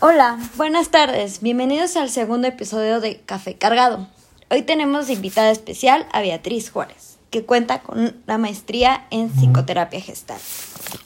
Hola, 0.00 0.38
buenas 0.56 0.90
tardes. 0.90 1.40
Bienvenidos 1.40 1.96
al 1.96 2.10
segundo 2.10 2.46
episodio 2.46 3.00
de 3.00 3.22
Café 3.22 3.56
Cargado. 3.56 4.06
Hoy 4.50 4.60
tenemos 4.60 5.08
invitada 5.08 5.50
especial 5.50 6.06
a 6.12 6.20
Beatriz 6.20 6.70
Juárez, 6.70 7.16
que 7.30 7.46
cuenta 7.46 7.80
con 7.80 8.14
la 8.26 8.36
maestría 8.36 9.06
en 9.10 9.30
psicoterapia 9.30 10.02
gestal. 10.02 10.36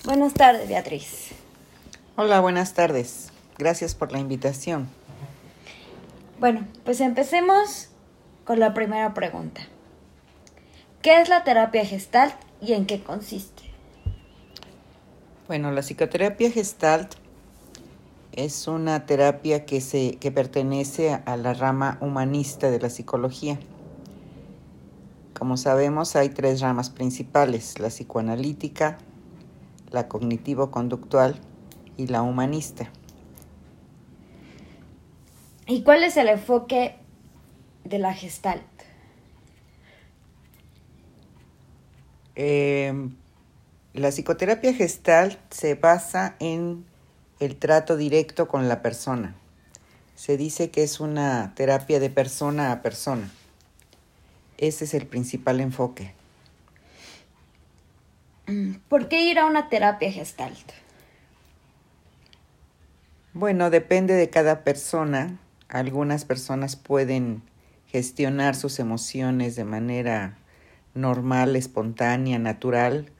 Buenas 0.04 0.34
tardes, 0.34 0.68
Beatriz. 0.68 1.28
Hola, 2.16 2.40
buenas 2.40 2.74
tardes. 2.74 3.30
Gracias 3.58 3.94
por 3.94 4.10
la 4.10 4.18
invitación. 4.18 4.88
Bueno, 6.40 6.66
pues 6.84 7.00
empecemos 7.00 7.90
con 8.44 8.58
la 8.58 8.74
primera 8.74 9.14
pregunta. 9.14 9.60
¿Qué 11.00 11.20
es 11.20 11.28
la 11.28 11.44
terapia 11.44 11.86
gestalt 11.86 12.34
y 12.60 12.72
en 12.72 12.86
qué 12.86 13.00
consiste? 13.00 13.62
Bueno, 15.46 15.70
la 15.70 15.82
psicoterapia 15.82 16.50
gestalt 16.50 17.19
es 18.32 18.68
una 18.68 19.06
terapia 19.06 19.64
que, 19.66 19.80
se, 19.80 20.16
que 20.16 20.30
pertenece 20.30 21.20
a 21.24 21.36
la 21.36 21.54
rama 21.54 21.98
humanista 22.00 22.70
de 22.70 22.78
la 22.78 22.90
psicología. 22.90 23.58
Como 25.38 25.56
sabemos, 25.56 26.16
hay 26.16 26.28
tres 26.28 26.60
ramas 26.60 26.90
principales, 26.90 27.78
la 27.78 27.88
psicoanalítica, 27.88 28.98
la 29.90 30.08
cognitivo-conductual 30.08 31.40
y 31.96 32.06
la 32.06 32.22
humanista. 32.22 32.90
¿Y 35.66 35.82
cuál 35.82 36.04
es 36.04 36.16
el 36.16 36.28
enfoque 36.28 36.96
de 37.84 37.98
la 37.98 38.12
gestalt? 38.12 38.62
Eh, 42.36 42.92
la 43.92 44.08
psicoterapia 44.10 44.72
gestal 44.72 45.38
se 45.50 45.74
basa 45.74 46.36
en 46.38 46.84
el 47.40 47.56
trato 47.56 47.96
directo 47.96 48.46
con 48.46 48.68
la 48.68 48.82
persona. 48.82 49.34
Se 50.14 50.36
dice 50.36 50.70
que 50.70 50.82
es 50.82 51.00
una 51.00 51.54
terapia 51.56 51.98
de 51.98 52.10
persona 52.10 52.70
a 52.70 52.82
persona. 52.82 53.30
Ese 54.58 54.84
es 54.84 54.92
el 54.92 55.06
principal 55.06 55.60
enfoque. 55.60 56.12
¿Por 58.88 59.08
qué 59.08 59.22
ir 59.22 59.38
a 59.38 59.46
una 59.46 59.68
terapia 59.70 60.12
gestalt? 60.12 60.72
Bueno, 63.32 63.70
depende 63.70 64.14
de 64.14 64.28
cada 64.28 64.62
persona. 64.62 65.38
Algunas 65.68 66.26
personas 66.26 66.76
pueden 66.76 67.42
gestionar 67.86 68.54
sus 68.54 68.80
emociones 68.80 69.56
de 69.56 69.64
manera 69.64 70.36
normal, 70.94 71.56
espontánea, 71.56 72.38
natural, 72.38 73.10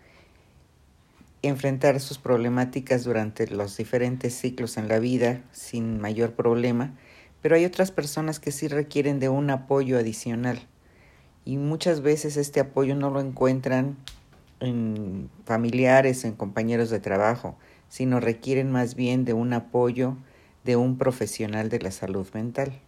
enfrentar 1.43 2.01
sus 2.01 2.19
problemáticas 2.19 3.05
durante 3.05 3.47
los 3.47 3.77
diferentes 3.77 4.35
ciclos 4.35 4.77
en 4.77 4.89
la 4.89 4.99
vida 4.99 5.41
sin 5.53 6.01
mayor 6.01 6.33
problema, 6.33 6.95
pero 7.43 7.57
hay 7.57 7.65
otras 7.65 7.91
personas 7.91 8.41
que 8.41 8.53
sí 8.53 8.69
requieren 8.69 9.21
de 9.21 9.29
un 9.29 9.51
apoyo 9.51 9.99
adicional 9.99 10.61
y 11.45 11.57
muchas 11.57 12.03
veces 12.03 12.37
este 12.37 12.61
apoyo 12.61 12.95
no 12.95 13.11
lo 13.11 13.21
encuentran 13.21 13.97
en 14.61 15.31
familiares, 15.47 16.25
en 16.25 16.35
compañeros 16.35 16.91
de 16.91 17.01
trabajo, 17.01 17.57
sino 17.89 18.21
requieren 18.21 18.71
más 18.71 18.95
bien 18.95 19.25
de 19.25 19.33
un 19.33 19.53
apoyo 19.53 20.17
de 20.65 20.77
un 20.77 20.99
profesional 20.99 21.71
de 21.71 21.81
la 21.81 21.91
salud 21.91 22.29
mental. 22.35 22.79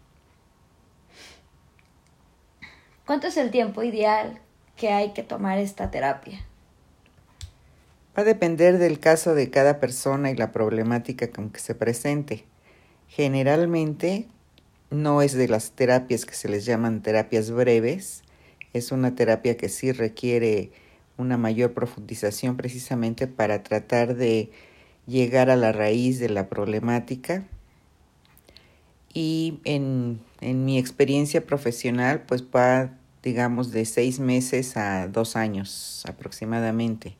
¿Cuánto 3.06 3.26
es 3.26 3.36
el 3.36 3.50
tiempo 3.50 3.82
ideal 3.82 4.38
que 4.76 4.90
hay 4.90 5.12
que 5.12 5.22
tomar 5.22 5.58
esta 5.58 5.90
terapia? 5.90 6.44
Va 8.16 8.22
a 8.22 8.26
depender 8.26 8.76
del 8.76 9.00
caso 9.00 9.34
de 9.34 9.48
cada 9.48 9.80
persona 9.80 10.30
y 10.30 10.36
la 10.36 10.52
problemática 10.52 11.30
con 11.30 11.48
que 11.48 11.60
se 11.60 11.74
presente. 11.74 12.44
Generalmente 13.08 14.28
no 14.90 15.22
es 15.22 15.32
de 15.32 15.48
las 15.48 15.70
terapias 15.70 16.26
que 16.26 16.34
se 16.34 16.50
les 16.50 16.66
llaman 16.66 17.00
terapias 17.00 17.50
breves, 17.50 18.22
es 18.74 18.92
una 18.92 19.14
terapia 19.14 19.56
que 19.56 19.70
sí 19.70 19.92
requiere 19.92 20.72
una 21.16 21.38
mayor 21.38 21.72
profundización 21.72 22.58
precisamente 22.58 23.26
para 23.26 23.62
tratar 23.62 24.14
de 24.14 24.50
llegar 25.06 25.48
a 25.48 25.56
la 25.56 25.72
raíz 25.72 26.18
de 26.18 26.28
la 26.28 26.50
problemática. 26.50 27.44
Y 29.14 29.60
en, 29.64 30.20
en 30.42 30.66
mi 30.66 30.78
experiencia 30.78 31.46
profesional, 31.46 32.24
pues 32.26 32.44
va, 32.44 32.92
digamos, 33.22 33.72
de 33.72 33.86
seis 33.86 34.20
meses 34.20 34.76
a 34.76 35.08
dos 35.08 35.34
años 35.34 36.02
aproximadamente 36.06 37.16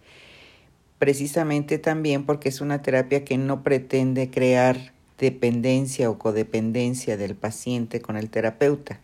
precisamente 1.03 1.79
también 1.79 2.25
porque 2.25 2.49
es 2.49 2.61
una 2.61 2.81
terapia 2.81 3.25
que 3.25 3.37
no 3.37 3.65
pretende 3.65 4.31
crear 4.31 4.93
dependencia 5.19 6.09
o 6.09 6.17
codependencia 6.17 7.17
del 7.17 7.35
paciente 7.35 8.01
con 8.01 8.17
el 8.17 8.31
terapeuta. 8.31 9.01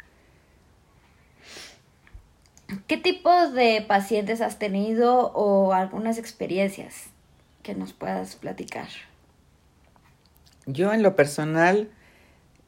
¿Qué 2.87 2.99
tipo 2.99 3.49
de 3.49 3.83
pacientes 3.83 4.41
has 4.43 4.61
tenido 4.61 5.33
o 5.33 5.73
algunas 5.73 6.19
experiencias 6.19 7.07
que 7.65 7.75
nos 7.75 7.95
puedas 7.95 8.37
platicar? 8.37 8.87
Yo 10.67 10.93
en 10.93 11.03
lo 11.03 11.17
personal 11.17 11.91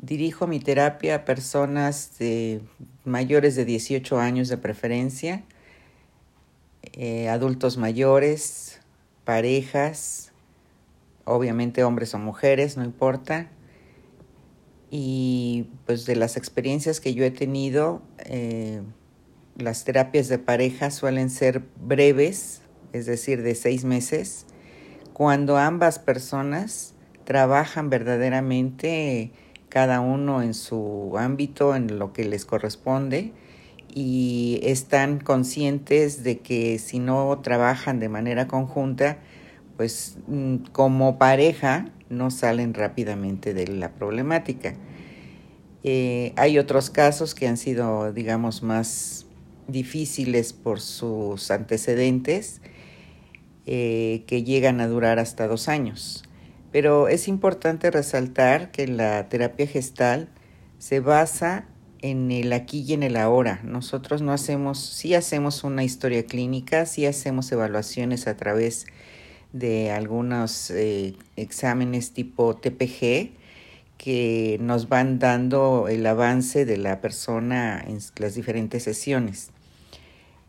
dirijo 0.01 0.49
mi 0.49 0.59
terapia 0.59 1.15
a 1.15 1.25
personas 1.25 2.19
de 2.19 2.63
mayores 3.05 3.55
de 3.55 3.65
18 3.65 4.19
años 4.19 4.49
de 4.49 4.57
preferencia, 4.57 5.45
eh, 6.95 7.29
adultos 7.29 7.77
mayores, 7.77 8.70
parejas, 9.31 10.33
obviamente 11.25 11.85
hombres 11.85 12.15
o 12.15 12.19
mujeres, 12.19 12.77
no 12.77 12.83
importa. 12.85 13.49
Y 14.91 15.69
pues 15.87 16.05
de 16.05 16.17
las 16.17 16.37
experiencias 16.37 16.99
que 16.99 17.15
yo 17.15 17.25
he 17.25 17.31
tenido, 17.31 18.03
eh, 18.25 18.83
las 19.55 19.85
terapias 19.85 20.27
de 20.27 20.39
pareja 20.39 20.91
suelen 20.91 21.31
ser 21.31 21.63
breves, 21.81 22.63
es 22.93 23.07
decir, 23.07 23.45
de 23.45 23.55
seis 23.55 23.85
meses, 23.85 24.47
cuando 25.13 25.59
ambas 25.59 26.01
personas 26.01 26.95
trabajan 27.23 27.89
verdaderamente 27.89 29.31
cada 29.69 30.01
uno 30.01 30.43
en 30.43 30.55
su 30.55 31.15
ámbito, 31.17 31.77
en 31.77 32.01
lo 32.01 32.13
que 32.13 32.25
les 32.25 32.45
corresponde, 32.45 33.33
y 33.95 34.61
están 34.63 35.19
conscientes 35.21 36.23
de 36.23 36.39
que 36.39 36.79
si 36.79 36.99
no 36.99 37.41
trabajan 37.43 38.01
de 38.01 38.09
manera 38.09 38.47
conjunta, 38.47 39.19
pues 39.77 40.19
mm, 40.27 40.57
como 40.73 41.19
pareja 41.19 41.91
no 42.09 42.31
salen 42.31 42.75
rápidamente 42.75 43.55
de 43.55 43.67
la 43.69 43.93
problemática. 43.95 44.75
Eh, 45.83 46.33
hay 46.37 46.59
otros 46.59 46.91
casos 46.91 47.35
que 47.35 47.49
han 47.49 47.57
sido, 47.57 48.13
digamos, 48.13 48.63
más 48.63 49.27
difíciles 49.69 50.53
por 50.53 50.81
sus 50.81 51.51
antecedentes, 51.51 52.61
eh, 53.67 54.25
que 54.27 54.43
llegan 54.43 54.81
a 54.81 54.89
durar 54.89 55.19
hasta 55.19 55.47
dos 55.47 55.69
años. 55.69 56.25
Pero 56.73 57.09
es 57.09 57.29
importante 57.29 57.91
resaltar 57.91 58.71
que 58.71 58.87
la 58.87 59.29
terapia 59.29 59.67
gestal 59.67 60.29
se 60.79 61.01
basa 61.01 61.67
en 62.03 62.31
el 62.31 62.53
aquí 62.53 62.85
y 62.87 62.95
en 62.95 63.03
el 63.03 63.17
ahora. 63.17 63.61
Nosotros 63.65 64.23
no 64.23 64.33
hacemos, 64.33 64.79
sí 64.79 65.15
hacemos 65.15 65.65
una 65.65 65.85
historia 65.85 66.25
clínica, 66.25 66.87
sí 66.87 67.07
hacemos 67.07 67.51
evaluaciones 67.53 68.27
a 68.27 68.37
través 68.37 68.87
de 69.53 69.91
algunos 69.91 70.71
eh, 70.71 71.15
exámenes 71.37 72.13
tipo 72.13 72.57
TPG 72.57 73.31
que 73.99 74.57
nos 74.61 74.89
van 74.89 75.19
dando 75.19 75.89
el 75.89 76.07
avance 76.07 76.65
de 76.65 76.79
la 76.79 77.01
persona 77.01 77.85
en 77.87 77.99
las 78.17 78.35
diferentes 78.35 78.85
sesiones. 78.85 79.51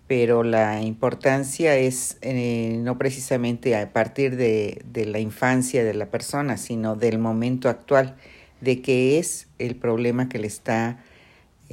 Pero 0.08 0.44
la 0.44 0.82
importancia 0.82 1.76
es 1.78 2.18
eh, 2.22 2.78
no 2.82 2.98
precisamente 2.98 3.76
a 3.76 3.92
partir 3.92 4.36
de, 4.36 4.82
de 4.86 5.06
la 5.06 5.20
infancia 5.20 5.84
de 5.84 5.94
la 5.94 6.08
persona, 6.08 6.58
sino 6.58 6.96
del 6.96 7.18
momento 7.18 7.70
actual, 7.70 8.16
de 8.62 8.82
qué 8.82 9.20
es 9.20 9.48
el 9.58 9.76
problema 9.76 10.30
que 10.30 10.40
le 10.40 10.48
está 10.48 11.04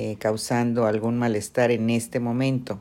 eh, 0.00 0.14
causando 0.16 0.86
algún 0.86 1.18
malestar 1.18 1.72
en 1.72 1.90
este 1.90 2.20
momento. 2.20 2.80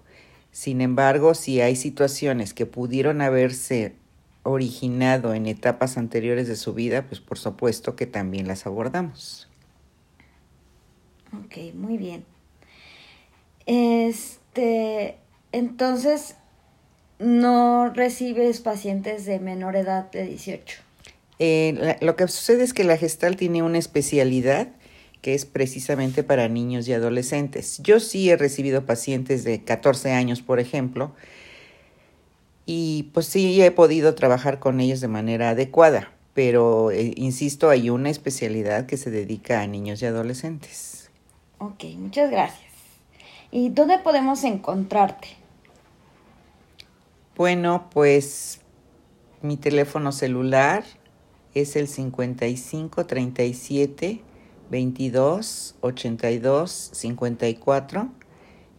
Sin 0.52 0.82
embargo, 0.82 1.34
si 1.34 1.62
hay 1.62 1.76
situaciones 1.76 2.54
que 2.54 2.68
pudieron 2.68 3.22
haberse 3.22 3.96
originado 4.44 5.34
en 5.34 5.48
etapas 5.48 5.98
anteriores 5.98 6.48
de 6.48 6.56
su 6.56 6.76
vida, 6.76 7.08
pues 7.08 7.20
por 7.20 7.40
supuesto 7.40 7.96
que 7.96 8.06
también 8.06 8.48
las 8.48 8.68
abordamos. 8.68 9.50
Ok, 11.44 11.74
muy 11.74 11.98
bien. 11.98 12.24
Este, 13.66 15.18
entonces, 15.52 16.36
no 17.18 17.92
recibes 17.96 18.62
pacientes 18.62 19.26
de 19.26 19.40
menor 19.40 19.76
edad 19.76 20.12
de 20.12 20.28
18. 20.28 20.82
Eh, 21.40 21.98
lo 22.00 22.16
que 22.16 22.28
sucede 22.28 22.64
es 22.64 22.76
que 22.76 22.84
la 22.84 22.96
gestal 22.96 23.38
tiene 23.38 23.64
una 23.64 23.80
especialidad 23.80 24.68
que 25.22 25.34
es 25.34 25.46
precisamente 25.46 26.24
para 26.24 26.48
niños 26.48 26.88
y 26.88 26.94
adolescentes. 26.94 27.80
Yo 27.84 28.00
sí 28.00 28.30
he 28.30 28.38
recibido 28.38 28.86
pacientes 28.86 29.44
de 29.44 29.64
14 29.64 30.12
años, 30.12 30.42
por 30.42 30.60
ejemplo, 30.60 31.14
y 32.66 33.10
pues 33.14 33.26
sí 33.28 33.62
he 33.62 33.72
podido 33.72 34.14
trabajar 34.16 34.60
con 34.60 34.80
ellos 34.80 35.02
de 35.02 35.08
manera 35.08 35.52
adecuada, 35.52 36.12
pero 36.34 36.92
eh, 36.92 37.14
insisto, 37.16 37.70
hay 37.70 37.90
una 37.90 38.10
especialidad 38.10 38.86
que 38.86 38.98
se 38.98 39.10
dedica 39.10 39.62
a 39.62 39.68
niños 39.68 40.02
y 40.02 40.06
adolescentes. 40.06 41.10
Ok, 41.60 41.86
muchas 41.98 42.30
gracias. 42.30 42.72
¿Y 43.52 43.70
dónde 43.70 43.98
podemos 44.00 44.44
encontrarte? 44.44 45.30
Bueno, 47.36 47.90
pues 47.92 48.62
mi 49.42 49.58
teléfono 49.58 50.12
celular 50.12 50.84
es 51.54 51.76
el 51.76 51.88
55 51.88 53.06
37 53.06 54.22
22 54.70 55.76
82 55.82 56.92
54 56.94 58.10